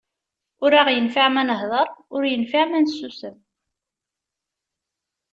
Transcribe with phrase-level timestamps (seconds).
[0.63, 3.37] Ur aɣ-yenfiɛ ma nahḍer, ur yenfiɛ ma nessusem.